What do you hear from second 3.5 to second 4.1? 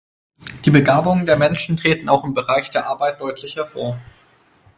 hervor.